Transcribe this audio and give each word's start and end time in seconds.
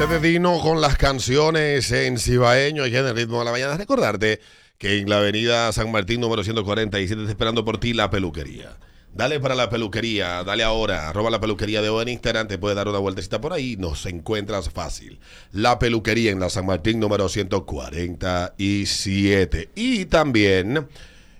Antes 0.00 0.22
de 0.22 0.28
Dino 0.28 0.60
con 0.60 0.80
las 0.80 0.96
canciones 0.96 1.90
en 1.90 2.18
cibaeño 2.18 2.86
y 2.86 2.94
en 2.94 3.04
el 3.04 3.16
ritmo 3.16 3.40
de 3.40 3.46
la 3.46 3.50
mañana, 3.50 3.76
recordarte 3.76 4.38
que 4.78 4.98
en 4.98 5.10
la 5.10 5.18
avenida 5.18 5.72
San 5.72 5.90
Martín 5.90 6.20
número 6.20 6.44
147 6.44 7.20
está 7.20 7.32
esperando 7.32 7.64
por 7.64 7.80
ti 7.80 7.94
la 7.94 8.08
peluquería. 8.08 8.76
Dale 9.12 9.40
para 9.40 9.56
la 9.56 9.68
peluquería, 9.68 10.44
dale 10.44 10.62
ahora, 10.62 11.08
arroba 11.08 11.30
la 11.30 11.40
peluquería 11.40 11.82
de 11.82 11.88
hoy 11.88 12.02
en 12.02 12.10
Instagram, 12.10 12.46
te 12.46 12.58
puede 12.58 12.76
dar 12.76 12.86
una 12.86 13.00
vueltecita 13.00 13.40
por 13.40 13.52
ahí, 13.52 13.76
nos 13.76 14.06
encuentras 14.06 14.70
fácil. 14.70 15.18
La 15.50 15.80
peluquería 15.80 16.30
en 16.30 16.38
la 16.38 16.48
San 16.48 16.66
Martín 16.66 17.00
número 17.00 17.28
147. 17.28 19.70
Y 19.74 20.04
también 20.04 20.86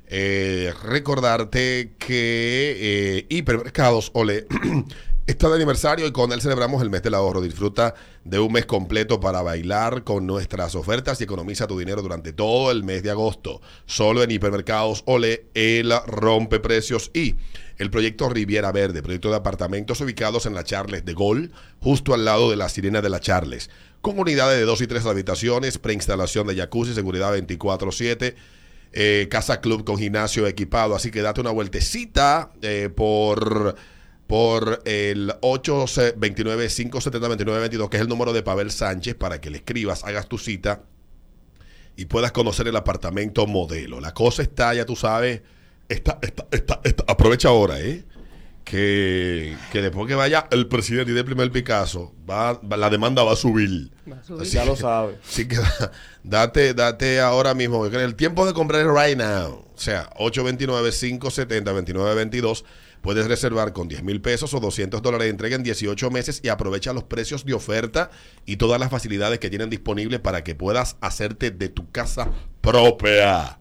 eh, 0.09 0.75
recordarte 0.83 1.93
que 1.97 2.77
eh, 2.81 3.27
Hipermercados 3.29 4.11
Ole 4.15 4.49
está 5.29 5.51
de 5.51 5.57
aniversario 5.57 6.07
y 6.07 6.13
con 6.13 6.33
él 6.33 6.41
celebramos 6.41 6.83
el 6.83 6.89
mes 6.89 7.03
del 7.03 7.13
ahorro. 7.13 7.43
Disfruta 7.43 7.95
de 8.25 8.39
un 8.39 8.51
mes 8.51 8.65
completo 8.65 9.21
para 9.21 9.43
bailar 9.43 10.03
con 10.03 10.27
nuestras 10.27 10.75
ofertas 10.75 11.21
y 11.21 11.25
economiza 11.25 11.66
tu 11.66 11.79
dinero 11.79 12.01
durante 12.01 12.33
todo 12.33 12.71
el 12.71 12.83
mes 12.83 13.02
de 13.02 13.11
agosto. 13.11 13.61
Solo 13.85 14.23
en 14.23 14.30
Hipermercados 14.30 15.02
Ole, 15.05 15.45
el 15.52 15.93
rompe 16.07 16.61
precios 16.61 17.11
y 17.12 17.35
el 17.77 17.91
proyecto 17.91 18.30
Riviera 18.30 18.73
Verde, 18.73 19.02
proyecto 19.02 19.29
de 19.29 19.37
apartamentos 19.37 20.01
ubicados 20.01 20.47
en 20.47 20.55
la 20.55 20.65
Charles 20.65 21.05
de 21.05 21.12
Gol, 21.12 21.52
justo 21.79 22.15
al 22.15 22.24
lado 22.24 22.51
de 22.51 22.57
la 22.57 22.71
Sirena 22.71 23.02
de 23.02 23.10
la 23.10 23.21
Charles, 23.21 23.69
con 24.01 24.19
unidades 24.19 24.59
de 24.59 24.65
dos 24.65 24.80
y 24.80 24.87
tres 24.87 25.05
habitaciones, 25.05 25.77
preinstalación 25.77 26.47
de 26.47 26.57
jacuzzi, 26.57 26.95
seguridad 26.95 27.37
24-7. 27.37 28.35
eh, 28.95 29.29
casa 29.30 29.60
club 29.60 29.85
con 29.85 29.99
gimnasio 29.99 30.47
equipado, 30.47 30.97
así 30.97 31.10
que 31.10 31.21
date 31.21 31.43
una 31.43 31.51
vueltecita 31.51 32.51
eh, 32.63 32.88
por 32.88 33.77
por 34.28 34.80
el 34.84 35.32
829-570-2922, 35.41 37.88
que 37.88 37.96
es 37.96 38.02
el 38.02 38.09
número 38.09 38.32
de 38.32 38.42
Pavel 38.45 38.70
Sánchez, 38.70 39.14
para 39.16 39.41
que 39.41 39.51
le 39.51 39.56
escribas, 39.59 40.04
hagas 40.04 40.28
tu 40.28 40.38
cita 40.38 40.82
y 41.96 42.04
puedas 42.04 42.30
conocer 42.32 42.68
el 42.68 42.76
apartamento 42.76 43.46
modelo. 43.48 44.01
La 44.01 44.15
cosa 44.15 44.43
está, 44.43 44.73
ya 44.74 44.85
tú 44.87 44.95
sabes, 44.95 45.43
está, 45.88 46.18
está, 46.23 46.46
está, 46.52 46.80
está- 46.85 47.04
aprovecha 47.09 47.48
ahora, 47.48 47.80
¿eh? 47.80 48.04
Que, 48.65 49.57
que 49.73 49.80
después 49.80 50.07
que 50.07 50.15
vaya 50.15 50.46
el 50.51 50.68
presidente 50.68 51.10
y 51.10 51.15
dé 51.15 51.20
el 51.20 51.26
primer 51.26 51.51
Picasso, 51.51 52.13
va, 52.29 52.52
va- 52.52 52.76
la 52.76 52.90
demanda 52.90 53.23
va 53.24 53.32
a 53.32 53.37
subir. 53.37 53.90
Va 54.13 54.18
a 54.18 54.23
subir. 54.23 54.42
Así 54.42 54.52
Ya 54.52 54.66
lo 54.66 54.76
sabe. 54.76 55.16
Así 55.26 55.48
que 55.48 55.57
date, 56.23 56.74
date 56.74 57.18
ahora 57.18 57.54
mismo. 57.54 57.87
El 57.87 58.15
tiempo 58.15 58.45
de 58.46 58.52
comprar 58.52 58.82
es 58.82 58.87
right 58.88 59.16
now. 59.16 59.65
O 59.74 59.80
sea, 59.80 60.10
829-570-2922. 60.20 62.65
Puedes 63.02 63.27
reservar 63.27 63.73
con 63.73 63.88
10 63.88 64.03
mil 64.03 64.21
pesos 64.21 64.54
o 64.54 64.60
200 64.60 65.03
dólares 65.03 65.27
de 65.27 65.31
entrega 65.31 65.56
en 65.56 65.62
18 65.62 66.10
meses 66.10 66.41
y 66.43 66.49
aprovecha 66.49 66.93
los 66.93 67.04
precios 67.04 67.44
de 67.44 67.54
oferta 67.54 68.10
y 68.47 68.56
todas 68.56 68.81
las 68.81 68.91
facilidades 68.91 69.38
que 69.38 69.50
tienen 69.50 69.71
disponibles 69.71 70.21
para 70.21 70.44
que 70.44 70.54
puedas 70.54 70.97
hacerte 71.00 71.50
de 71.50 71.69
tu 71.69 71.91
casa 71.91 72.31
propia. 72.60 73.59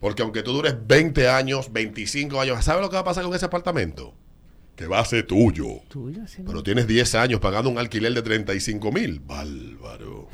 Porque 0.00 0.22
aunque 0.22 0.42
tú 0.42 0.52
dures 0.52 0.76
20 0.86 1.28
años, 1.28 1.72
25 1.72 2.40
años, 2.40 2.64
¿sabes 2.64 2.82
lo 2.82 2.88
que 2.88 2.94
va 2.94 3.00
a 3.00 3.04
pasar 3.04 3.24
con 3.24 3.34
ese 3.34 3.46
apartamento? 3.46 4.14
Que 4.76 4.86
va 4.86 5.00
a 5.00 5.04
ser 5.04 5.26
tuyo. 5.26 5.80
Tuyo, 5.88 6.26
sí, 6.28 6.42
Pero 6.46 6.62
tienes 6.62 6.86
10 6.86 7.16
años 7.16 7.40
pagando 7.40 7.68
un 7.68 7.78
alquiler 7.78 8.14
de 8.14 8.22
35 8.22 8.92
mil. 8.92 9.18
Bárbaro. 9.18 10.28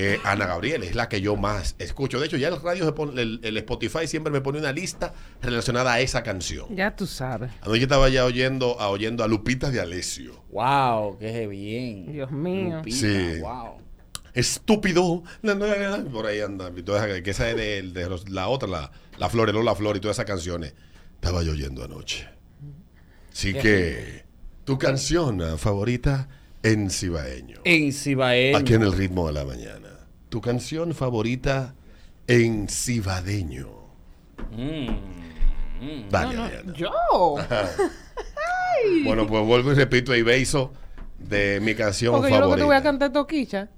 eh, 0.00 0.20
Ana 0.24 0.46
Gabriel. 0.46 0.82
Es 0.84 0.94
la 0.94 1.08
que 1.08 1.20
yo 1.20 1.34
más 1.36 1.74
escucho. 1.78 2.20
De 2.20 2.26
hecho, 2.26 2.36
ya 2.36 2.48
el 2.48 2.60
radio, 2.60 2.84
se 2.84 2.92
pone- 2.92 3.20
el, 3.20 3.40
el 3.42 3.56
Spotify 3.58 4.06
siempre 4.06 4.32
me 4.32 4.40
pone 4.40 4.58
una 4.60 4.70
lista 4.72 5.12
relacionada 5.42 5.92
a 5.94 6.00
esa 6.00 6.22
canción. 6.22 6.66
Ya 6.76 6.94
tú 6.94 7.06
sabes. 7.06 7.50
Anoche 7.62 7.82
estaba 7.82 8.08
ya 8.08 8.24
oyendo 8.24 8.80
a, 8.80 8.88
oyendo 8.90 9.24
a 9.24 9.28
Lupita 9.28 9.70
de 9.70 9.80
Alessio. 9.80 10.44
Wow, 10.52 11.18
qué 11.18 11.46
bien. 11.48 12.12
Dios 12.12 12.30
mío. 12.30 12.76
Lupita, 12.78 12.96
Sí. 12.96 13.40
Wow. 13.40 13.78
Estúpido. 14.34 15.24
Por 16.12 16.26
ahí 16.26 16.40
anda. 16.40 16.70
Y 16.76 16.82
toda 16.82 17.06
esa- 17.08 17.22
que 17.22 17.30
esa 17.30 17.50
es 17.50 17.56
de, 17.56 17.82
de 17.82 18.08
los- 18.08 18.28
la 18.28 18.46
otra, 18.48 18.68
la, 18.68 18.92
la 19.18 19.28
Flor, 19.28 19.52
la 19.52 19.74
Flor 19.74 19.96
y 19.96 20.00
todas 20.00 20.16
esas 20.16 20.26
canciones. 20.26 20.74
Estaba 21.16 21.42
yo 21.42 21.52
oyendo 21.52 21.82
anoche. 21.82 22.28
Así 23.32 23.52
que, 23.54 24.24
tu 24.64 24.78
canción 24.78 25.40
ah, 25.42 25.56
favorita 25.58 26.28
en 26.62 26.90
cibaeño. 26.90 27.60
En 27.64 27.92
Cibaeño. 27.92 28.58
Aquí 28.58 28.74
en 28.74 28.82
el 28.82 28.92
ritmo 28.92 29.26
de 29.28 29.32
la 29.32 29.44
mañana. 29.44 29.87
Tu 30.28 30.40
canción 30.40 30.94
favorita 30.94 31.74
en 32.26 32.68
cibadeño. 32.68 33.68
Mm. 34.52 36.08
Dale, 36.10 36.34
No, 36.36 36.42
no, 36.42 36.48
Diana. 36.48 36.72
yo. 36.74 37.36
Bueno, 39.04 39.26
pues 39.26 39.44
vuelvo 39.44 39.72
y 39.72 39.74
repito 39.74 40.14
y 40.14 40.22
beso 40.22 40.72
de 41.18 41.58
mi 41.60 41.74
canción 41.74 42.14
Porque 42.14 42.30
yo 42.32 42.38
lo 42.40 42.50
que 42.50 42.56
te 42.58 42.62
voy 42.62 42.76
a 42.76 42.78
favorita. 42.78 42.82
cantar 42.82 43.12
toquicha. 43.12 43.68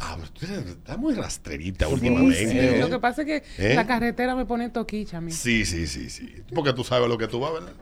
Ah, 0.00 0.16
estás 0.40 0.98
muy 0.98 1.14
rastrerita 1.14 1.86
Sí, 1.86 1.92
últimamente. 1.92 2.50
sí, 2.50 2.58
¿eh? 2.58 2.78
Lo 2.80 2.88
que 2.88 2.98
pasa 2.98 3.22
es 3.22 3.26
que 3.26 3.42
¿Eh? 3.58 3.74
la 3.74 3.86
carretera 3.86 4.34
me 4.34 4.46
pone 4.46 4.70
toquicha 4.70 5.18
a 5.18 5.20
mí. 5.20 5.30
Sí, 5.32 5.66
sí, 5.66 5.86
sí, 5.86 6.08
sí. 6.08 6.34
Porque 6.54 6.72
tú 6.72 6.82
sabes 6.82 7.08
lo 7.10 7.18
que 7.18 7.28
tú 7.28 7.40
vas, 7.40 7.52
¿verdad? 7.52 7.72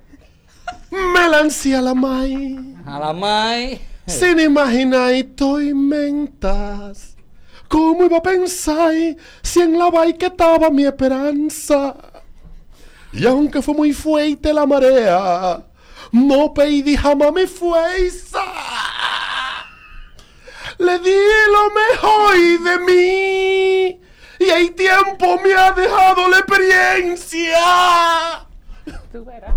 Melancia 0.91 1.81
la 1.81 1.95
mai, 1.95 2.75
A 2.85 2.99
la 2.99 3.13
Mai. 3.13 3.81
sin 4.07 4.41
imaginar 4.41 5.13
mentas. 5.75 7.17
¿Cómo 7.71 8.05
iba 8.05 8.17
a 8.17 8.23
pensar 8.23 8.93
si 9.43 9.61
en 9.61 9.79
la 9.79 9.89
que 10.19 10.27
estaba 10.27 10.71
mi 10.71 10.85
esperanza? 10.85 11.95
Y 13.13 13.25
aunque 13.25 13.63
fue 13.63 13.75
muy 13.75 13.93
fuerte 13.93 14.53
la 14.53 14.67
marea, 14.67 15.65
no 16.11 16.53
pedí 16.53 16.97
jamás 16.97 17.33
mi 17.33 17.47
fuerza. 17.47 18.43
Le 20.79 20.99
di 20.99 21.17
lo 21.57 21.71
mejor 21.81 22.37
de 22.65 22.79
mí. 22.93 24.01
Y 24.41 24.51
el 24.51 24.73
tiempo 24.75 25.41
me 25.41 25.55
ha 25.55 25.71
dejado 25.71 26.27
la 26.29 26.39
experiencia. 26.39 27.57
Tú 29.13 29.25
verás. 29.25 29.55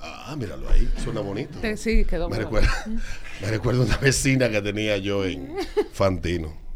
Ah, 0.00 0.34
míralo 0.34 0.66
ahí, 0.70 0.90
suena 1.04 1.20
bonito. 1.20 1.58
Te- 1.58 1.76
sí, 1.76 2.06
quedó 2.06 2.30
Me 2.30 2.38
recuerda, 2.38 2.70
me 3.42 3.48
recuerda 3.50 3.82
una 3.84 3.98
vecina 3.98 4.48
que 4.48 4.62
tenía 4.62 4.96
yo 4.96 5.26
en 5.26 5.54
Fantino. 5.92 6.69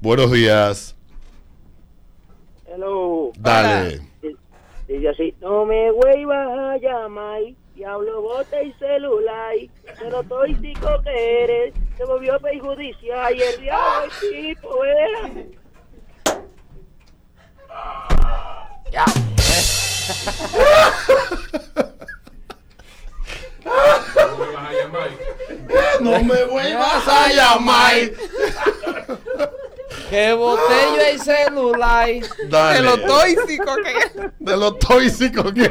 Buenos 0.00 0.32
días. 0.32 0.96
Hello. 2.66 3.32
Dale. 3.38 4.00
Dice 4.88 5.08
así, 5.08 5.34
no 5.40 5.64
me 5.64 5.90
vuelvas 5.92 6.48
a 6.58 6.76
llamar, 6.78 7.40
diablo 7.74 8.20
bote 8.20 8.64
y 8.64 8.72
celular, 8.74 9.54
pero 9.98 10.22
tóxico 10.24 11.02
que 11.02 11.44
eres, 11.44 11.74
se 11.96 12.04
volvió 12.04 12.38
perjudicial 12.40 13.34
y 13.34 13.42
el 13.42 13.60
diablo 13.60 14.04
es 14.06 14.20
tipo, 14.30 14.84
¿eh? 14.84 15.50
No 26.00 26.22
me 26.24 26.44
vuelvas 26.44 27.08
a 27.08 27.32
llamar. 27.32 27.94
Que 30.12 30.34
botello 30.34 31.00
el 31.10 31.18
celular. 31.18 32.06
Dale. 32.50 32.76
De 32.76 32.82
lo 32.84 32.98
tóxico 32.98 33.76
que 33.82 33.92
es. 33.96 34.14
De 34.38 34.56
lo 34.58 34.74
tóxico 34.74 35.54
que 35.54 35.62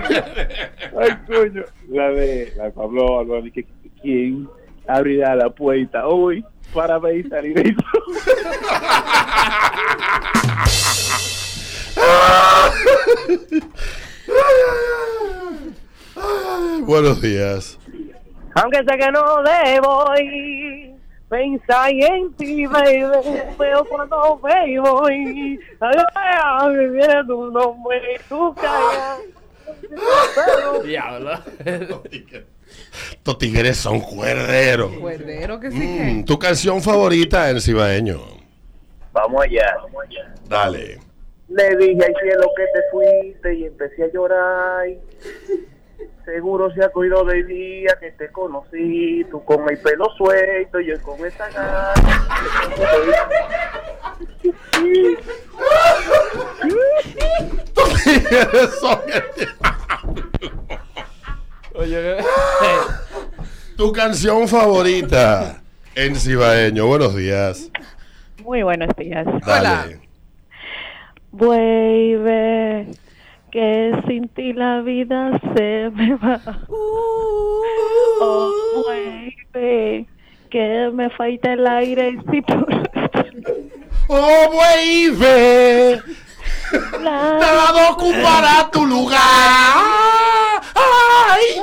Ay, 1.00 1.12
coño. 1.28 1.64
La 1.90 2.10
de 2.10 2.52
la 2.58 2.64
de 2.64 2.72
Pablo 2.72 3.24
que 3.54 3.68
quién 4.02 4.50
abrirá 4.88 5.36
la 5.36 5.52
puerta 5.52 6.08
hoy 6.08 6.44
para 6.74 6.98
ver 6.98 7.30
salir 7.30 7.56
esto. 7.60 7.84
Buenos 16.82 17.22
días. 17.22 17.78
Aunque 18.56 18.80
sé 18.80 18.98
que 18.98 19.12
no 19.12 19.44
debo 19.44 20.16
ir, 20.20 20.91
pensar 21.32 21.90
en 21.92 22.34
ti, 22.34 22.68
baby, 22.68 23.06
pero 23.58 23.86
cuando 23.86 24.40
me 24.44 24.80
voy, 24.82 25.60
ay, 25.80 25.98
ay, 26.16 26.70
me 26.76 26.88
viene 26.90 27.24
tu 27.26 27.50
nombre 27.52 28.02
y 28.16 28.20
tu 28.28 28.54
cara. 28.56 29.18
Diablo. 30.84 31.32
Estos 33.12 33.38
tigres 33.38 33.78
son 33.78 34.00
cuerderos. 34.02 34.92
Cuerdero 34.98 35.60
que 35.60 35.72
sí 35.72 35.78
Mm, 35.78 36.18
que. 36.20 36.24
tu 36.26 36.38
canción 36.38 36.82
favorita 36.82 37.50
en 37.50 37.62
Cibaeño. 37.62 38.20
Vamos 39.14 39.42
allá. 39.44 39.78
Dale. 40.48 41.00
Le 41.50 41.76
dije 41.78 42.06
al 42.06 42.16
cielo 42.22 42.48
que 42.56 42.64
te 42.64 42.82
fuiste 42.92 43.54
y 43.56 43.66
empecé 43.66 44.04
a 44.06 44.12
llorar. 44.14 44.88
Seguro 46.26 46.72
se 46.74 46.84
acordó 46.84 47.24
del 47.26 47.48
día 47.48 47.98
que 48.00 48.12
te 48.12 48.32
conocí, 48.32 49.26
tú 49.30 49.44
con 49.44 49.70
el 49.70 49.78
pelo 49.80 50.06
suelto 50.18 50.80
y 50.80 50.88
yo 50.88 51.02
con 51.02 51.26
esa 51.26 51.50
gana. 51.50 51.94
Oye, 61.74 62.18
Tu 63.78 63.92
canción 63.92 64.48
favorita 64.48 65.62
en 65.96 66.16
cibaeño. 66.16 66.88
Buenos 66.88 67.16
días. 67.16 67.72
Muy 68.44 68.64
buenos 68.64 68.90
días. 68.98 69.26
Dale. 69.46 70.00
Vuelve, 71.32 72.88
que 73.52 73.92
sin 74.08 74.28
ti 74.30 74.54
la 74.54 74.82
vida 74.82 75.32
se 75.56 75.90
me 75.94 76.16
va. 76.16 76.40
Oh, 76.70 77.64
vuelve, 78.86 80.06
que 80.50 80.90
me 80.94 81.10
falta 81.12 81.54
el 81.54 81.68
aire 81.68 82.18
si 82.32 82.42
por 82.42 82.68
Oh, 84.08 84.60
baby. 84.60 86.02
la- 87.02 87.38
Nada 87.40 87.90
ocupará 87.92 88.70
tu 88.72 88.86
lugar. 88.86 89.20
Ay. 90.76 91.62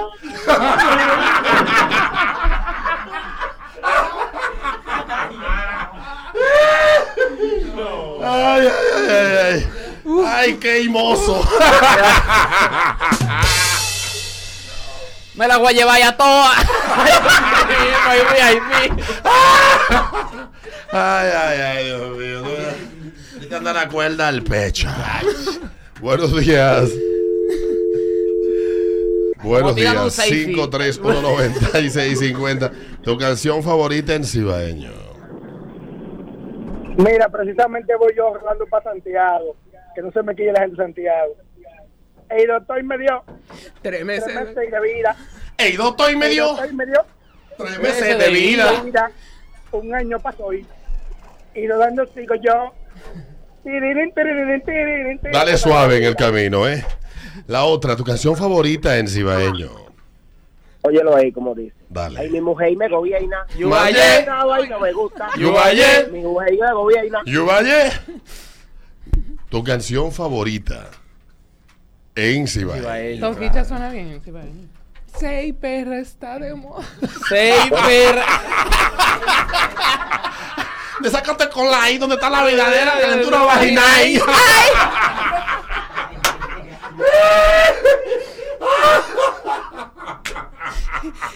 Ay, 8.24 8.66
ay, 8.66 9.08
ay, 9.08 9.36
ay, 9.44 9.68
ay. 10.08 10.24
Ay, 10.26 10.54
qué 10.54 10.82
hermoso. 10.82 11.46
me 15.34 15.46
la 15.46 15.58
voy 15.58 15.68
a 15.68 15.72
llevar 15.76 16.00
ya 16.00 16.16
toda. 16.16 16.50
Ay. 16.96 17.12
Ay, 20.90 21.30
ay, 21.36 21.60
ay, 21.60 21.84
Dios 21.84 22.16
mío. 22.16 22.42
Te 23.48 23.54
anda 23.54 23.72
la 23.72 23.88
cuerda 23.88 24.26
al 24.28 24.42
pecho. 24.42 24.88
Buenos 26.00 26.36
días. 26.38 26.90
Buenos 29.42 29.74
días. 29.76 30.14
selfie. 30.14 30.54
5319650. 30.54 32.72
Tu 33.02 33.18
canción 33.18 33.62
favorita 33.62 34.14
en 34.14 34.24
cibaeño. 34.24 34.90
Mira, 36.98 37.28
precisamente 37.28 37.94
voy 37.96 38.12
yo 38.16 38.32
rodando 38.34 38.66
para 38.66 38.84
Santiago. 38.84 39.56
Que 39.98 40.02
no 40.02 40.12
se 40.12 40.22
me 40.22 40.32
quille 40.36 40.52
la 40.52 40.60
gente 40.60 40.76
de 40.76 40.82
Santiago. 40.84 41.34
El 42.28 42.46
doctor 42.46 42.84
me 42.84 42.98
dio 42.98 43.24
Tres 43.26 43.72
tres 43.82 44.04
meses. 44.04 44.32
meses 44.32 44.54
de 44.70 44.80
vida. 44.80 45.16
Ey, 45.56 45.72
doctor, 45.76 46.12
y 46.12 46.14
me 46.16 46.26
El 46.26 46.32
dio 46.34 46.46
doctor 46.46 46.72
me 46.72 46.86
dio 46.86 47.04
tres 47.56 47.80
meses 47.80 48.16
de 48.18 48.30
vida. 48.30 48.80
vida. 48.84 49.10
Un 49.72 49.92
año 49.92 50.20
pasó 50.20 50.52
y, 50.52 50.64
y 51.56 51.66
rodando 51.66 52.06
sigo 52.14 52.36
yo. 52.36 52.72
Dale 55.32 55.56
suave 55.56 55.96
en 55.96 56.04
el 56.04 56.14
camino, 56.14 56.68
¿eh? 56.68 56.84
La 57.48 57.64
otra, 57.64 57.96
tu 57.96 58.04
canción 58.04 58.36
favorita 58.36 58.98
en 58.98 59.08
cibaeño. 59.08 59.68
Óyelo 60.82 61.16
ahí, 61.16 61.32
como 61.32 61.56
dice. 61.56 61.74
Ay, 61.80 61.86
Dale. 61.88 62.30
mi 62.30 62.40
mujer 62.40 62.76
me 62.76 62.88
gobierna. 62.88 63.44
No, 63.58 63.74
ay, 63.74 64.68
no 64.68 64.78
me 64.78 64.92
gusta. 64.92 65.28
Yubaye. 65.36 66.06
Mi 66.12 66.20
mujer 66.20 66.52
me 66.52 66.72
gobierna. 66.72 67.20
Yuvalle. 67.26 67.90
Tu 69.48 69.64
canción 69.64 70.12
favorita 70.12 70.86
en 72.14 72.46
Toquicha 73.20 73.50
claro. 73.50 73.64
suena 73.64 73.90
bien. 73.90 74.20
Sí, 74.24 74.30
vale. 74.30 74.50
Seis 75.18 75.54
perra 75.58 75.98
está 75.98 76.38
de 76.38 76.54
moda. 76.54 76.84
Seis 77.28 77.70
perra. 77.70 78.26
Desacate 81.00 81.48
con 81.48 81.70
la 81.70 81.90
I 81.90 81.98
donde 81.98 82.16
está 82.16 82.28
la 82.28 82.42
verdadera 82.42 82.98
calentura 83.00 83.38
vaginal. 83.44 84.22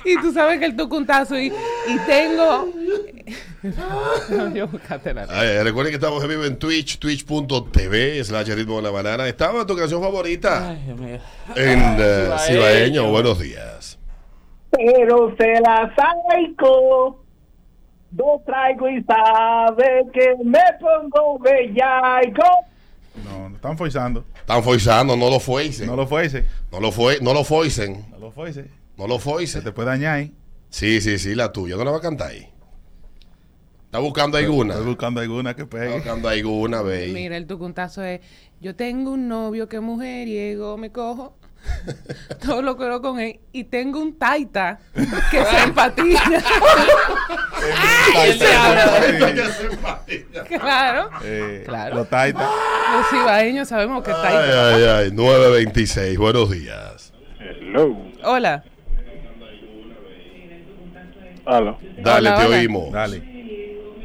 Y 0.05 0.21
tú 0.21 0.33
sabes 0.33 0.59
que 0.59 0.67
el 0.67 0.77
tucuntazo 0.77 1.39
y, 1.39 1.47
y 1.47 1.99
tengo. 2.07 2.69
Ay, 3.63 5.63
recuerden 5.63 5.93
que 5.93 5.97
estamos 5.97 6.23
en 6.25 6.31
vivo 6.31 6.45
en 6.45 6.59
Twitch, 6.59 6.99
twitch.tv, 6.99 8.25
slash 8.25 8.49
ritmo 8.55 8.77
de 8.77 8.83
la 8.83 8.91
banana. 8.91 9.29
Estaba 9.29 9.65
tu 9.65 9.77
canción 9.77 10.03
favorita 10.03 10.71
Ay, 10.71 10.83
Dios 10.85 10.99
mío. 10.99 11.19
en 11.55 11.81
eh, 11.99 12.31
Cibaeño. 12.47 13.09
Buenos 13.11 13.39
días. 13.39 13.99
Pero 14.71 15.35
se 15.37 15.61
la 15.61 15.95
saco. 15.95 17.23
No 18.11 18.43
traigo 18.45 18.89
y 18.89 19.03
sabe 19.05 20.03
que 20.13 20.35
me 20.45 20.59
pongo 20.81 21.39
bellaco. 21.39 22.43
No, 23.25 23.49
no 23.49 23.57
están 23.57 23.79
forzando. 23.79 24.25
Están 24.35 24.63
forzando, 24.65 25.17
no 25.17 25.31
lo 25.31 25.39
fuercen. 25.39 25.87
No 25.87 25.95
lo 25.95 26.07
fuese. 26.07 26.47
No 26.73 26.81
lo 26.81 26.91
fue, 26.91 27.19
no 27.21 27.33
lo 27.33 27.45
foicen. 27.45 28.07
No 28.11 28.19
lo 28.19 28.33
fuese. 28.33 28.67
No 28.99 29.07
lo 29.07 29.15
Se 29.19 29.21
foicen. 29.21 29.63
te 29.65 29.71
puede 29.73 29.89
dañar 29.89 30.17
ahí. 30.17 30.35
Sí, 30.69 31.01
sí, 31.01 31.19
sí, 31.19 31.35
la 31.37 31.53
tuya. 31.53 31.77
¿No 31.77 31.85
la 31.85 31.93
va 31.93 31.99
a 31.99 32.01
cantar 32.01 32.31
ahí? 32.33 32.49
¿Está 33.93 34.01
buscando 34.01 34.39
alguna? 34.39 34.73
Estoy 34.73 34.87
buscando 34.89 35.21
alguna 35.21 35.53
que 35.55 35.63
Está 35.65 35.77
pegue. 35.77 35.95
buscando 35.97 36.27
alguna, 36.31 36.81
ve. 36.81 37.11
Mira, 37.13 37.37
el 37.37 37.47
tucuntazo 37.47 38.03
es: 38.03 38.23
Yo 38.59 38.75
tengo 38.75 39.11
un 39.11 39.29
novio 39.29 39.69
que 39.69 39.81
mujeriego, 39.81 40.79
me 40.79 40.91
cojo. 40.91 41.37
Todo 42.43 42.63
lo 42.63 42.79
quiero 42.79 43.03
con 43.03 43.21
él. 43.21 43.41
Y 43.53 43.65
tengo 43.65 44.01
un 44.01 44.19
taita 44.19 44.81
que 45.31 45.45
se 45.45 45.63
empatina. 45.65 46.23
Ay, 48.17 48.39
se 48.39 48.47
habla. 48.55 50.01
claro. 50.59 51.11
Eh, 51.23 51.63
Claro. 51.67 51.97
Los 51.97 52.09
taitas. 52.09 52.49
Los 52.97 53.11
cibaeños 53.11 53.69
sabemos 53.69 54.03
que 54.03 54.11
Ay, 54.11 54.23
taita. 54.23 54.75
ay, 54.75 54.85
ay. 54.85 55.11
926. 55.13 56.17
Buenos 56.17 56.51
días. 56.51 57.13
Hello. 57.39 57.95
Hola. 58.25 58.65
Aló. 61.45 61.77
Dale, 61.99 62.31
Hola, 62.31 62.41
te 62.41 62.47
hola. 62.47 62.57
oímos. 62.57 62.91
Dale. 62.91 63.32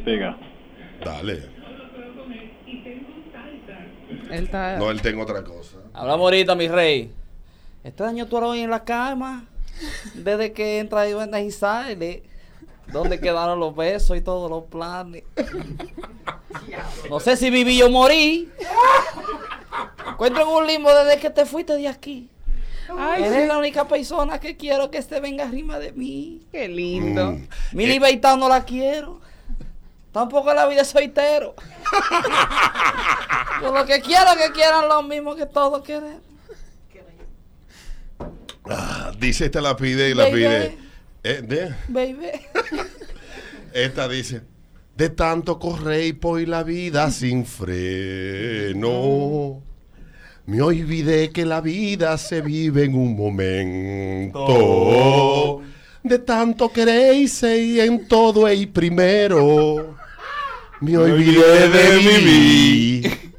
Diga. 0.07 0.38
Dale. 1.04 1.44
Él 4.31 4.44
está. 4.45 4.77
No, 4.77 4.89
él 4.89 5.01
tengo 5.01 5.24
otra 5.24 5.44
cosa. 5.44 5.77
Hablamos 5.94 6.24
ahorita, 6.24 6.56
mi 6.56 6.69
rey. 6.69 7.12
Este 7.83 8.04
año 8.06 8.25
tú 8.25 8.38
ahora 8.38 8.48
hoy 8.48 8.62
en 8.62 8.69
la 8.69 8.86
cama. 8.86 9.45
Desde 10.15 10.54
que 10.54 10.80
entra 10.80 11.07
y 11.09 11.14
vendas 11.14 11.42
y 11.42 11.52
sale. 11.52 12.23
¿Dónde 12.92 13.19
quedaron 13.19 13.59
los 13.59 13.76
besos 13.76 14.16
y 14.18 14.21
todos 14.21 14.49
los 14.49 14.64
planes? 14.64 15.23
No 17.09 17.19
sé 17.19 17.35
si 17.35 17.49
viví 17.49 17.81
o 17.81 17.90
morí. 17.90 18.49
Encuentro 20.09 20.42
en 20.44 20.47
un 20.47 20.66
limbo 20.68 20.90
desde 20.95 21.19
que 21.19 21.30
te 21.30 21.45
fuiste 21.45 21.73
de 21.76 21.90
aquí. 21.90 22.30
Ay, 22.97 23.23
Eres 23.23 23.42
sí, 23.42 23.47
la 23.49 23.57
única 23.57 23.85
persona 23.90 24.40
que 24.40 24.56
quiero 24.56 24.90
que 24.90 24.99
este 24.99 25.19
venga 25.19 25.44
arriba 25.44 25.78
de 25.80 25.92
mí. 25.92 26.47
qué 26.49 26.69
lindo. 26.69 27.33
Mm. 27.33 27.47
Mi 27.73 27.83
Eh, 27.83 27.87
libertad 27.87 28.37
no 28.37 28.47
la 28.47 28.64
quiero. 28.64 29.19
Tampoco 30.11 30.54
la 30.54 30.66
vida 30.68 30.81
es 30.81 30.87
soltero. 30.87 31.56
Yo 33.61 33.73
lo 33.73 33.85
que 33.85 34.02
quiero 34.02 34.31
que 34.37 34.52
quieran 34.54 34.87
lo 34.87 35.04
mismo 35.04 35.35
que 35.35 35.45
todos 35.45 35.81
queremos. 35.83 36.21
ah, 38.69 39.11
dice 39.19 39.45
esta 39.45 39.61
la 39.61 39.76
pide 39.78 40.09
y 40.09 40.14
la 40.14 40.23
Baby. 40.26 40.35
pide. 40.35 40.78
Eh, 41.23 41.42
de- 41.44 41.73
Baby. 41.87 42.30
esta 43.73 44.07
dice. 44.07 44.42
De 44.95 45.09
tanto 45.09 45.59
correr 45.59 46.18
por 46.19 46.40
la 46.47 46.64
vida 46.64 47.11
sin 47.11 47.45
freno. 47.45 48.81
Me 50.47 50.61
olvidé 50.61 51.30
que 51.31 51.45
la 51.45 51.61
vida 51.61 52.18
se 52.18 52.42
vive 52.42 52.85
en 52.85 52.95
un 52.95 53.16
momento. 53.16 54.47
De 56.07 56.19
tanto 56.19 56.71
queréis 56.71 57.44
y 57.44 57.81
en 57.81 58.07
todo 58.07 58.47
el 58.47 58.69
primero. 58.69 59.97
Me 60.80 60.97
olvidé 60.97 61.68
de 61.68 61.97
vivir 61.97 63.31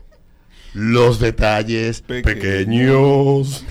los 0.74 1.18
detalles 1.18 2.02
pequeños. 2.02 3.64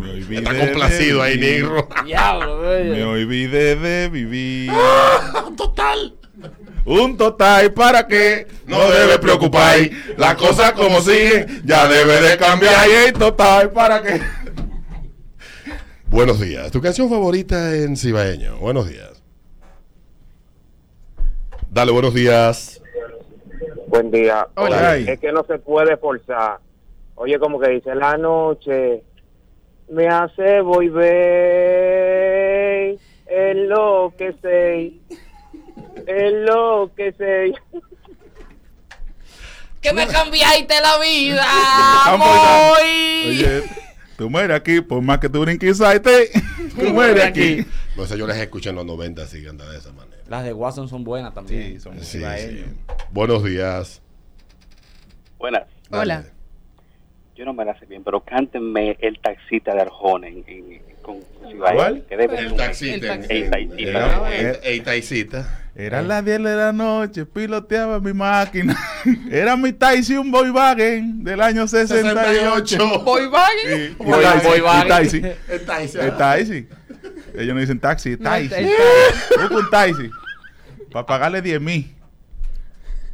Me 0.00 0.10
olvidé 0.12 0.38
Está 0.38 0.58
complacido 0.58 1.22
de 1.22 1.28
ahí, 1.28 1.38
negro. 1.38 1.88
Me 2.04 3.04
olvidé 3.04 3.76
de 3.76 4.08
vivir. 4.08 4.72
Total. 5.54 6.14
Un 6.86 7.16
total 7.18 7.72
para 7.72 8.06
que 8.06 8.46
No 8.66 8.90
debe 8.90 9.18
preocupar. 9.18 9.78
Las 10.16 10.36
cosas 10.36 10.72
como 10.72 11.02
siguen, 11.02 11.62
ya 11.66 11.86
debe 11.86 12.20
de 12.22 12.38
cambiar. 12.38 12.88
Y 12.88 13.08
el 13.08 13.12
total 13.12 13.72
para 13.72 14.02
que. 14.02 14.22
Buenos 16.14 16.40
días. 16.40 16.70
¿Tu 16.70 16.80
canción 16.80 17.10
favorita 17.10 17.74
en 17.74 17.96
cibaeño? 17.96 18.58
Buenos 18.58 18.88
días. 18.88 19.20
Dale, 21.68 21.90
buenos 21.90 22.14
días. 22.14 22.80
Buen 23.88 24.12
día. 24.12 24.46
Hola. 24.54 24.96
Es 24.96 25.18
que 25.18 25.32
no 25.32 25.44
se 25.44 25.58
puede 25.58 25.96
forzar. 25.96 26.60
Oye, 27.16 27.36
como 27.40 27.58
que 27.58 27.68
dice 27.70 27.96
la 27.96 28.16
noche 28.16 29.02
me 29.88 30.06
hace 30.06 30.60
volver, 30.60 31.04
es 33.26 33.56
lo 33.56 34.14
que 34.16 34.34
sé, 34.40 34.92
es 36.06 36.32
lo 36.32 36.92
que 36.96 37.12
sé. 37.14 37.54
Que 39.80 39.92
me 39.92 40.06
cambiaste 40.06 40.80
la 40.80 40.96
vida. 40.98 41.44
Oye, 42.78 43.64
tú 44.16 44.30
mueres 44.30 44.56
aquí, 44.56 44.80
por 44.80 45.02
más 45.02 45.18
que 45.18 45.28
tú 45.28 45.40
brinques, 45.42 45.78
salte, 45.78 46.30
tú 46.78 46.84
mueres 46.92 47.24
aquí. 47.24 47.64
No 47.96 48.06
sé, 48.06 48.18
yo 48.18 48.26
les 48.26 48.36
escuché 48.38 48.70
en 48.70 48.76
los 48.76 48.86
90, 48.86 49.22
así 49.22 49.42
que 49.42 49.48
anda 49.48 49.68
de 49.70 49.78
esa 49.78 49.92
manera. 49.92 50.22
Las 50.28 50.44
de 50.44 50.52
Watson 50.52 50.88
son 50.88 51.04
buenas 51.04 51.34
también. 51.34 51.74
Sí, 51.74 51.80
son 51.80 52.00
Sí. 52.02 52.20
Buenos 53.12 53.44
días. 53.44 54.00
Buenas. 55.38 55.62
Dale. 55.90 56.02
Hola. 56.02 56.24
Yo 57.36 57.44
no 57.44 57.52
me 57.52 57.64
la 57.64 57.78
sé 57.78 57.86
bien, 57.86 58.02
pero 58.04 58.20
cántenme 58.20 58.96
el 59.00 59.18
taxista 59.18 59.74
de 59.74 59.80
Arjona 59.82 60.28
en, 60.28 60.44
en- 60.46 60.82
con 61.02 61.16
Cibaeño, 61.50 61.76
¿Cuál? 61.76 62.04
que 62.08 62.16
debe 62.16 62.38
El 62.38 62.54
taxista. 62.56 63.14
El 63.14 63.50
taxista. 63.50 63.58
Ey, 64.62 64.80
taxista. 64.80 65.63
Ey, 65.76 65.84
taxista. 65.84 65.98
Era 65.98 66.02
las 66.02 66.24
10 66.24 66.42
de 66.42 66.56
la 66.56 66.72
noche, 66.72 67.26
piloteaba 67.26 68.00
mi 68.00 68.12
máquina. 68.12 68.76
Era 69.30 69.56
mi 69.56 69.72
Taxi, 69.72 70.16
un 70.16 70.30
Volkswagen 70.30 71.24
del 71.24 71.40
año 71.40 71.66
68. 71.66 72.66
68. 72.78 73.00
Voy 73.04 73.26
Wagen. 73.26 73.88
Sí, 73.88 73.94
Voy- 73.98 74.24
el 74.24 74.40
voy 74.42 74.60
el. 74.60 75.34
Ellos 77.36 77.54
no 77.54 77.60
dicen 77.60 77.80
taxi, 77.80 78.10
el 78.12 78.18
Busca 79.40 79.56
un 79.56 79.70
taxi. 79.70 80.10
Para 80.92 81.06
pagarle 81.06 81.42
10 81.42 81.60
mil. 81.60 81.94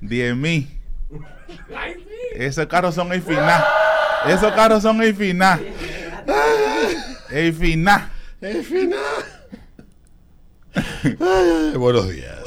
10 0.03 0.37
mil. 0.37 0.69
Esos 2.35 2.67
carros 2.67 2.95
son 2.95 3.13
el 3.13 3.23
final. 3.23 3.65
Esos 4.29 4.53
carros 4.53 4.83
son 4.83 5.03
el 5.03 5.15
final. 5.15 5.61
El 7.31 7.53
final. 7.55 8.09
El 8.41 8.65
final. 8.65 8.99
Buenos 11.75 12.09
días. 12.11 12.40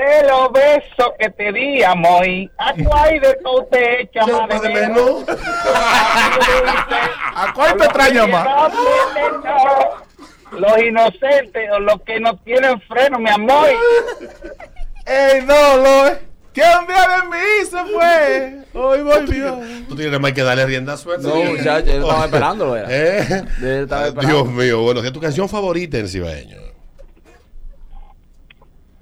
De 0.00 0.22
los 0.28 0.50
besos 0.52 1.12
que 1.18 1.28
te 1.28 1.52
di, 1.52 1.82
amor, 1.82 2.24
a 2.56 2.72
tu 2.72 2.94
aire 3.04 3.36
tú 3.44 3.66
te 3.70 4.00
echas 4.02 4.26
más 4.28 4.48
de 4.62 4.68
de 4.68 4.74
menos. 4.74 5.24
¿A 7.34 7.52
cuál 7.54 7.76
te 7.76 7.84
extraña 7.84 8.26
más? 8.26 8.72
Los 10.52 10.82
inocentes 10.82 11.70
o 11.72 11.80
los 11.80 12.00
que 12.02 12.18
no 12.18 12.34
tienen 12.38 12.80
freno, 12.82 13.18
mi 13.18 13.28
amor. 13.28 13.68
¡Ey, 15.06 15.42
no, 15.44 15.76
lo 15.76 16.16
Que 16.54 16.62
un 16.80 16.86
día 16.86 17.06
de 17.08 17.22
mí 17.28 17.36
se 17.70 17.84
fue. 17.92 18.64
Hoy 18.80 19.02
volvió. 19.02 19.60
Tú 19.88 19.94
tienes 19.96 20.18
más 20.18 20.32
que 20.32 20.42
darle 20.42 20.64
rienda 20.66 20.96
suelta. 20.96 21.28
No, 21.28 21.34
muchacho, 21.36 21.86
yo 21.86 21.92
estaba 22.00 22.24
esperándolo, 22.24 22.74
era. 22.76 22.88
¿Eh? 22.90 23.20
Estaba 23.82 24.04
Ah, 24.04 24.08
esperando. 24.08 24.20
Dios 24.20 24.46
mío, 24.48 24.80
bueno, 24.80 25.02
¿qué 25.02 25.08
es 25.08 25.12
tu 25.12 25.20
canción 25.20 25.46
favorita 25.48 25.98
en 25.98 26.08
cibaeño? 26.08 26.56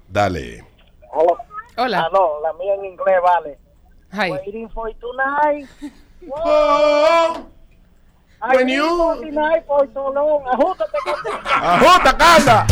Dale. 0.09 0.65
Hola. 1.79 1.99
Ah, 2.05 2.09
no, 2.11 2.41
la 2.43 2.53
mía 2.53 2.75
en 2.75 2.85
inglés 2.85 3.15
vale. 3.23 3.57
Hi. 4.11 4.31
Waiting 4.31 4.69
for 4.69 4.91
tonight. 4.95 5.67
Oh, 6.31 7.45
I 8.41 8.55
When 8.57 8.67
waiting 8.67 8.75
you- 8.75 8.97
for 8.97 9.15
tonight 9.21 9.63
for 9.65 9.87
so 9.93 10.11
long. 10.11 10.43
Contigo. 10.43 11.39
¡Ajusta, 11.61 12.17
canta! 12.17 12.67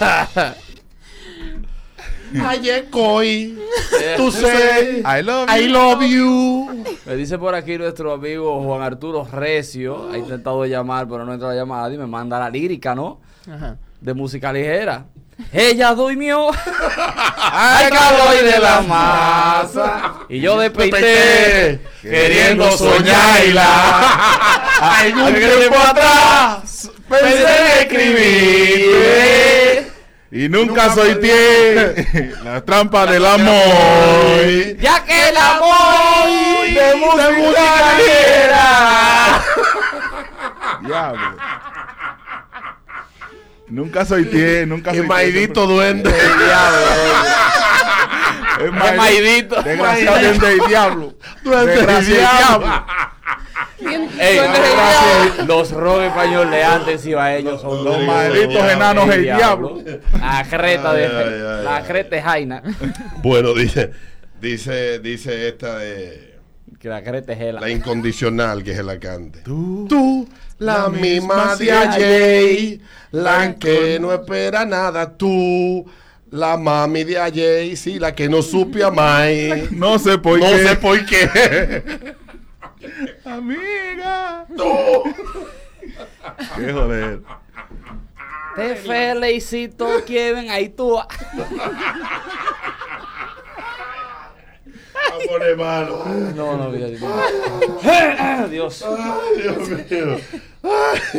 Ayer 2.48 2.88
coy. 2.90 3.56
Tú 4.16 4.30
sé. 4.32 5.02
I 5.04 5.22
love 5.22 5.48
I 5.50 5.66
you. 5.66 5.72
love 5.72 6.02
you. 6.02 6.84
Me 7.06 7.16
dice 7.16 7.38
por 7.38 7.54
aquí 7.54 7.76
nuestro 7.78 8.12
amigo 8.14 8.62
Juan 8.62 8.82
Arturo 8.82 9.24
Recio. 9.30 10.08
Ha 10.10 10.18
intentado 10.18 10.64
llamar, 10.64 11.06
pero 11.08 11.24
no 11.24 11.32
entra 11.34 11.48
la 11.48 11.54
llamada 11.54 11.92
y 11.92 11.98
me 11.98 12.06
manda 12.06 12.38
la 12.38 12.48
lírica, 12.50 12.94
¿no? 12.94 13.20
Ajá. 13.50 13.76
De 14.00 14.12
música 14.14 14.52
ligera. 14.52 15.04
Ella 15.52 15.94
durmió 15.94 16.48
al 16.50 17.90
calor 17.90 18.42
de 18.42 18.58
la 18.58 18.80
masa. 18.80 20.14
Y 20.28 20.40
yo 20.40 20.58
despeité 20.58 21.80
queriendo 22.02 22.70
soñarla. 22.76 23.68
Algún 24.80 25.34
tiempo 25.34 25.78
atrás 25.78 26.90
pensé 27.08 27.44
en 27.44 27.66
escribirte. 27.80 29.36
Y 30.30 30.48
nunca 30.48 30.92
soy 30.94 31.14
pie. 31.16 32.34
La 32.42 32.64
trampa 32.64 33.06
del 33.06 33.24
amor. 33.24 34.44
Ya 34.78 35.04
que 35.04 35.28
el 35.28 35.36
amor 35.36 36.26
de 36.64 36.94
música 36.96 37.98
ligera. 37.98 39.42
Diablo. 40.80 41.36
Nunca 43.76 44.06
soy 44.06 44.24
pie, 44.24 44.64
nunca 44.64 44.90
soy 44.94 45.06
maldito 45.06 45.66
duende. 45.66 46.08
Es 46.08 46.16
Qué 48.58 48.70
maidito. 48.70 49.62
Desgraciadamente 49.62 50.46
el 50.50 50.60
diablo. 50.66 51.14
Duende 51.44 51.76
del 51.76 52.06
diablo. 52.06 52.58
diablo. 52.58 52.86
Ey, 54.18 54.32
diablo. 54.32 55.44
los 55.46 55.72
rock 55.72 56.00
español 56.04 56.50
de 56.50 56.64
antes 56.64 57.04
ibaeños 57.04 57.60
son 57.60 57.84
Los 57.84 58.02
malditos 58.02 58.72
enanos 58.72 59.08
del 59.08 59.24
diablo. 59.24 59.82
La 60.18 60.46
creta 60.48 60.94
de 60.94 61.62
la 61.62 61.84
creta 61.86 62.16
de 62.16 62.22
Jaina. 62.22 62.62
Bueno, 63.22 63.52
dice, 63.52 63.90
dice, 64.40 65.00
dice 65.00 65.48
esta 65.48 65.76
de 65.80 66.25
Que 66.78 66.88
la 66.88 67.70
incondicional 67.70 68.62
que 68.62 68.72
es 68.72 68.84
la 68.84 68.98
cante. 68.98 69.40
Tú, 69.40 69.86
Tú, 69.88 70.28
la, 70.58 70.82
la 70.82 70.88
misma 70.88 71.36
misma 71.36 71.56
de 71.56 71.72
ayer, 71.72 72.80
la 73.12 73.54
que 73.54 73.98
no 73.98 74.12
espera 74.12 74.64
nada. 74.66 75.16
Tú, 75.16 75.86
la 76.30 76.56
mami 76.56 77.04
de 77.04 77.18
ayer, 77.18 77.76
sí, 77.76 77.98
la 77.98 78.14
que 78.14 78.28
no 78.28 78.42
supe 78.42 78.84
amar. 78.84 79.28
no 79.70 79.98
sé 79.98 80.18
por 80.18 80.38
no 80.38 80.46
qué. 80.46 80.68
sé 80.68 80.76
por 80.76 81.06
qué. 81.06 82.14
Amiga. 83.24 84.46
Tú. 84.56 85.02
Qué 86.56 86.72
joder. 86.72 87.20
Te 88.54 88.74
felicito, 88.76 89.86
Kevin. 90.06 90.50
Ahí 90.50 90.68
tú. 90.68 90.98
A 95.12 95.28
poner 95.28 95.56
malo. 95.56 96.04
No, 96.34 96.56
no, 96.56 96.68
mira. 96.70 96.88
Dios. 98.50 98.84
Dios 99.36 99.68
mío. 99.68 100.18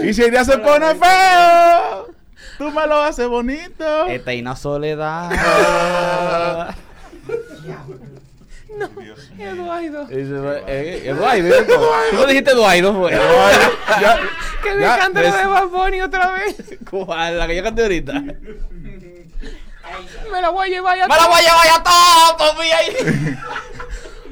Y 0.04 0.14
si 0.14 0.24
el 0.24 0.32
día 0.32 0.44
se 0.44 0.58
pone 0.58 0.94
feo, 0.96 2.08
tú 2.58 2.72
me 2.72 2.88
lo 2.88 3.02
haces 3.02 3.28
bonito. 3.28 4.08
Eterna 4.08 4.56
soledad. 4.56 5.32
Eduardo. 9.40 10.06
Dice, 10.06 10.36
eh, 10.68 11.02
Eduardo, 11.06 11.66
Tú 12.12 12.16
no 12.18 12.26
dijiste 12.26 12.52
Eduardo, 12.52 12.94
fue. 12.94 13.12
Que 14.64 14.76
me 14.76 14.82
ya, 14.82 14.98
cante 15.00 15.22
lo 15.22 15.36
de 15.36 15.46
Bad 15.46 15.68
Bunny 15.68 16.02
otra 16.02 16.32
vez. 16.32 16.56
¿Cuál? 16.90 17.38
La 17.40 17.48
que 17.48 17.56
yo 17.56 17.64
canté 17.64 17.84
ahorita. 17.84 18.14
Me 18.14 18.36
Me 20.32 20.42
la 20.42 20.50
voy 20.50 20.68
a 20.68 20.70
llevar 20.72 20.98
ya. 20.98 21.08
la 21.08 21.28
voy 21.28 21.36
a 21.38 21.42
llevar 21.42 21.66
ya 21.66 21.84
todo. 21.84 22.54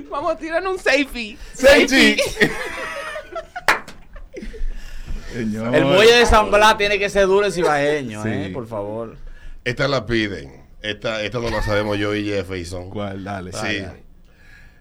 Vamos 0.10 0.34
a 0.34 0.38
tirar 0.38 0.66
un 0.68 0.78
safety. 0.80 1.38
Señor. 5.34 5.76
El 5.76 5.86
muelle 5.86 6.14
de 6.14 6.26
San 6.26 6.50
Blas 6.50 6.78
tiene 6.78 6.98
que 6.98 7.10
ser 7.10 7.28
duro 7.28 7.46
en 7.46 7.52
cibaeño, 7.52 8.24
Sí. 8.24 8.30
eh, 8.32 8.50
por 8.54 8.68
favor. 8.68 9.18
Esta 9.64 9.88
la 9.88 10.06
piden. 10.06 10.64
Esta, 10.82 11.22
esta 11.24 11.40
no 11.40 11.50
la 11.50 11.62
sabemos 11.64 11.98
yo 11.98 12.16
y 12.16 12.26
Jefferson. 12.26 12.90
¿Cuál? 12.90 13.24
Dale. 13.24 13.52
Sí. 13.52 13.58
dale. 13.80 14.04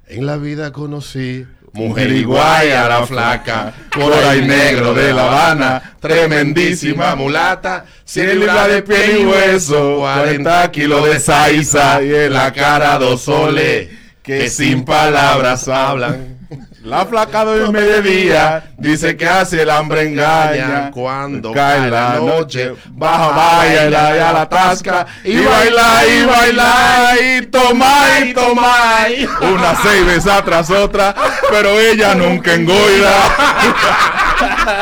En 0.07 0.27
la 0.27 0.37
vida 0.37 0.71
conocí 0.71 1.47
mujer 1.73 2.13
igual 2.13 2.71
a 2.73 2.89
la 2.89 3.07
flaca, 3.07 3.73
cora 3.93 4.37
y 4.37 4.43
negro 4.47 4.93
de 4.95 5.13
La 5.13 5.25
Habana, 5.25 5.97
tremendísima 5.99 7.17
mulata, 7.17 7.87
100 8.05 8.39
libras 8.39 8.69
de 8.69 8.83
piel 8.83 9.23
y 9.23 9.25
hueso, 9.27 9.97
40 10.01 10.71
kilos 10.71 11.05
de 11.07 11.19
salsa 11.19 12.01
y 12.03 12.15
en 12.15 12.33
la 12.35 12.53
cara 12.53 12.97
dos 12.99 13.23
soles 13.23 13.89
que 14.25 14.49
sin 14.49 14.85
palabras 14.85 15.69
hablan. 15.69 16.39
La 16.83 17.05
flaca 17.07 17.45
de 17.45 17.71
mediodía 17.71 18.65
dice 18.79 19.17
que 19.17 19.27
hace 19.27 19.63
el 19.63 19.71
hambre 19.71 20.09
engaña. 20.09 20.91
cuando 20.91 21.53
cae 21.53 21.91
la 21.91 22.15
noche, 22.17 22.75
baja, 22.89 23.29
baila 23.29 23.83
baila 23.91 24.17
y 24.17 24.21
a 24.21 24.33
la 24.33 24.49
tasca 24.49 25.07
y 25.25 25.37
baila 25.41 26.07
y 26.07 26.25
baila 26.25 27.15
y 27.23 27.47
toma 27.47 28.21
y 28.23 28.35
toma 28.35 29.07
una 29.41 29.75
seis 29.83 30.07
veces 30.07 30.33
tras 30.45 30.71
otra, 30.71 31.15
pero 31.51 31.79
ella 31.81 32.15
nunca 32.15 32.55
engoida. 32.55 33.15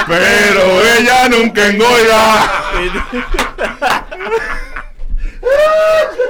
Pero 0.06 0.82
ella 0.98 1.28
nunca 1.28 1.66
engoida. 1.66 2.52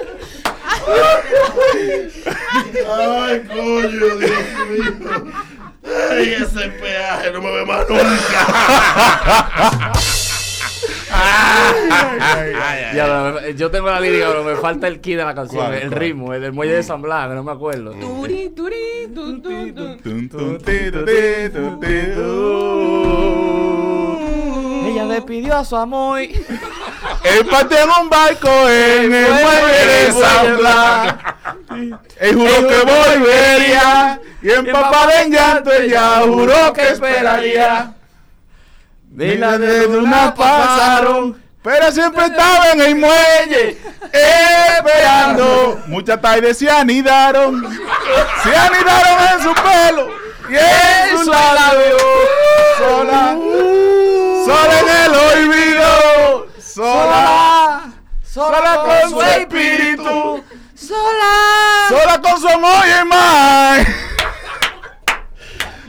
Ay, 2.94 3.42
coño, 3.48 3.88
Dios 3.88 4.42
mío. 4.70 5.24
Ay, 6.10 6.28
ese 6.34 6.68
peaje 6.70 7.30
no 7.32 7.40
me 7.42 7.50
ve 7.52 7.66
más 7.66 7.88
nunca. 7.88 8.02
Ya, 12.94 13.06
lo- 13.06 13.48
yo 13.50 13.70
tengo 13.70 13.86
la 13.88 14.00
lírica, 14.00 14.26
pero 14.28 14.44
me 14.44 14.54
falta 14.56 14.86
el 14.88 15.00
key 15.00 15.14
de 15.14 15.24
la 15.24 15.34
canción, 15.34 15.64
¿Cuál, 15.64 15.74
el 15.74 15.88
cuál? 15.88 16.00
ritmo, 16.00 16.34
el 16.34 16.42
del 16.42 16.52
muelle 16.52 16.74
de 16.74 16.82
San 16.82 17.00
Blas, 17.02 17.28
que 17.28 17.34
no 17.34 17.42
me 17.42 17.52
acuerdo. 17.52 17.92
Turi, 17.92 18.50
turi. 18.50 19.08
Tun, 19.14 19.42
tun. 19.42 20.58
Ella 24.86 25.06
despidió 25.06 25.56
a 25.56 25.64
su 25.64 25.76
amor. 25.76 26.20
Empate 27.24 27.80
en 27.80 27.88
un 27.88 28.10
barco 28.10 28.68
en 28.68 29.14
el 29.14 29.30
muelle 29.30 29.86
de 29.86 30.12
San 30.12 30.56
Blas. 30.56 31.14
Él 32.18 32.34
juró 32.34 32.68
que 32.68 32.78
volvería. 32.78 34.20
Y 34.42 34.50
empapada 34.50 35.22
en 35.22 35.32
llanto 35.32 35.72
ella 35.72 36.20
juró 36.24 36.72
que 36.72 36.88
esperaría. 36.88 37.94
Mira 39.10 39.58
de 39.58 39.86
una 39.86 40.34
pasaron. 40.34 41.40
Pero 41.62 41.92
siempre 41.92 42.24
estaba 42.24 42.72
en 42.72 42.80
el 42.80 42.96
muelle 42.96 43.78
esperando. 44.12 45.80
Muchas 45.86 46.20
tardes 46.20 46.58
se 46.58 46.68
anidaron. 46.68 47.62
Se 48.42 48.56
anidaron 48.56 49.32
en 49.32 49.42
su 49.42 49.54
pelo 49.54 50.08
y 50.50 50.56
en 50.56 51.18
su 51.24 51.30
labio. 51.30 51.96
Sola, 52.78 53.36
sola 54.44 54.80
en 54.80 54.88
el 55.04 55.14
olvido. 55.14 56.46
Sola, 56.58 57.92
sola 58.24 58.82
con 58.84 59.10
su 59.10 59.22
espíritu. 59.22 60.42
Sola. 60.74 61.88
Sola 61.90 62.20
con 62.20 62.40
su 62.40 62.48
amor 62.48 62.84
y 62.88 62.90
el 62.90 63.04
mar. 63.04 63.86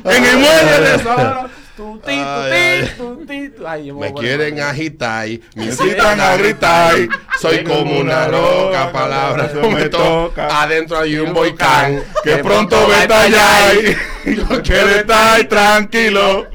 En 0.04 0.25
el 0.25 0.38
muelle 0.38 0.80
de 0.82 1.00
San 1.00 1.52
Tu, 1.75 1.98
ti, 2.02 2.12
tu, 2.12 2.12
Ay, 2.12 2.84
ti, 2.84 2.90
tu, 2.98 3.25
ti, 3.25 3.50
tu. 3.50 3.68
Ay, 3.68 3.82
yo 3.82 3.82
Me 4.00 4.13
quieren 4.13 4.59
agitar, 4.59 5.27
me 5.55 5.65
incitan 5.65 6.19
a 6.19 6.35
gritar. 6.35 6.95
gritar. 6.95 7.19
Soy 7.39 7.63
como 7.63 8.00
una 8.00 8.27
loca, 8.27 8.91
palabras 8.91 9.53
no 9.53 9.69
me 9.69 9.89
toca. 9.89 10.62
Adentro 10.62 11.00
hay 11.00 11.17
un 11.17 11.33
volcán 11.33 12.01
que 12.23 12.38
pronto 12.38 12.88
va 12.88 12.97
a 12.97 13.01
estallar. 13.01 13.75
Yo 14.25 14.63
quiero 14.63 14.89
estar 14.89 15.43
tranquilo. 15.45 16.47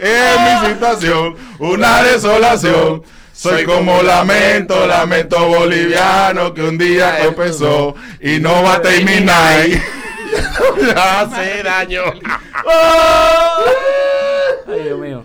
Es 0.00 0.40
mi 0.40 0.68
situación, 0.70 1.36
una 1.58 2.02
desolación. 2.02 3.02
Soy 3.32 3.64
como 3.64 4.02
lamento, 4.02 4.86
lamento 4.86 5.46
boliviano 5.46 6.52
que 6.52 6.62
un 6.62 6.76
día 6.76 7.24
empezó 7.24 7.94
y 8.20 8.38
no 8.38 8.62
va 8.62 8.74
a 8.74 8.82
terminar. 8.82 9.66
Hace 10.96 11.62
daño. 11.62 12.02
Ay, 14.66 14.82
Dios 14.84 14.98
mío. 14.98 15.24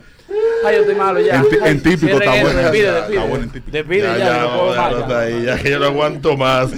Ay, 0.64 0.74
yo 0.76 0.80
estoy 0.82 0.94
malo 0.94 1.20
ya. 1.20 1.42
En 1.64 1.82
típico 1.82 2.18
está 2.18 2.30
bueno. 2.30 2.48
Despide, 2.60 2.86
Está 2.88 3.00
despide. 3.00 3.18
bueno 3.20 3.44
en 3.44 3.50
típico. 3.50 3.70
Despide 3.76 4.02
Ya, 4.02 4.18
ya, 4.18 4.24
ya, 4.26 4.40
no 4.42 4.48
puedo 4.58 5.08
ya. 5.08 5.18
ahí, 5.20 5.44
ya 5.44 5.58
que 5.58 5.70
yo 5.70 5.78
no 5.78 5.86
aguanto 5.86 6.36
más. 6.36 6.70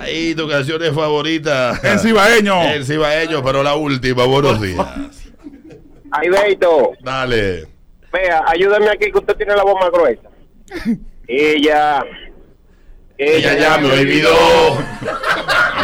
Ahí, 0.00 0.34
tu 0.34 0.48
canción 0.48 0.82
es 0.82 0.92
favorita. 0.94 1.78
En 1.82 1.98
cibaeño. 1.98 2.62
El 2.70 2.84
cibaeño, 2.84 3.42
pero 3.42 3.62
la 3.62 3.74
última, 3.74 4.24
buenos 4.26 4.60
días. 4.60 4.86
Ay, 6.10 6.28
Beito, 6.28 6.92
Dale. 7.00 7.66
vea, 8.12 8.42
ayúdame 8.46 8.90
aquí 8.90 9.10
que 9.10 9.18
usted 9.18 9.34
tiene 9.36 9.56
la 9.56 9.62
voz 9.62 9.80
más 9.80 9.90
gruesa. 9.90 10.28
Ella. 11.26 12.04
Ella 13.16 13.54
ya 13.58 13.78
me 13.78 13.92
olvidó. 13.92 14.28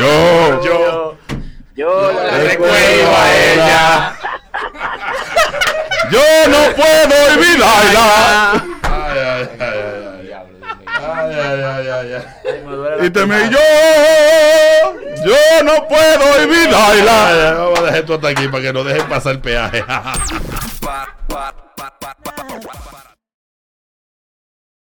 Yo, 0.01 0.63
Yo 0.65 1.19
Yo 1.77 2.13
la 2.13 2.25
la 2.33 2.39
recuerdo 2.45 2.75
a 3.17 3.53
ella. 3.53 4.15
Yo 6.11 6.49
no 6.49 6.75
puedo 6.75 7.33
olvidarla. 7.33 8.53
Ay, 8.83 9.19
ay, 9.19 9.49
ay, 9.61 9.69
ay, 9.69 10.33
ay. 10.33 10.47
Ay, 11.01 11.35
ay, 11.35 11.89
ay, 11.89 12.13
ay, 12.15 12.63
me 13.01 13.07
Y 13.07 13.11
teme 13.11 13.37
espalda. 13.45 13.59
yo, 15.25 15.25
yo 15.27 15.65
no 15.65 15.89
puedo 15.89 16.43
olvidarla. 16.43 17.55
Vamos 17.59 17.79
a 17.79 17.83
dejar 17.83 17.99
esto 17.99 18.15
hasta 18.15 18.29
aquí 18.29 18.49
para 18.49 18.63
que 18.63 18.73
no 18.73 18.85
dejen 18.85 19.07
pasar 19.09 19.33
el 19.33 19.41
peaje. 19.41 19.85